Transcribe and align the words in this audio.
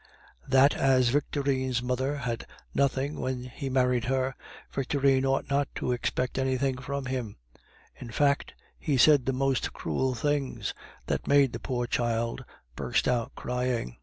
that 0.47 0.73
as 0.75 1.09
Victorine's 1.09 1.83
mother 1.83 2.15
had 2.15 2.47
nothing 2.73 3.19
when 3.19 3.43
he 3.43 3.69
married 3.69 4.05
her, 4.05 4.33
Victorine 4.73 5.27
ought 5.27 5.47
not 5.47 5.67
to 5.75 5.91
expect 5.91 6.39
anything 6.39 6.79
from 6.79 7.05
him; 7.05 7.35
in 7.95 8.09
fact, 8.09 8.55
he 8.79 8.97
said 8.97 9.27
the 9.27 9.31
most 9.31 9.73
cruel 9.73 10.15
things, 10.15 10.73
that 11.05 11.27
made 11.27 11.53
the 11.53 11.59
poor 11.59 11.85
child 11.85 12.43
burst 12.75 13.07
out 13.07 13.31
crying. 13.35 13.97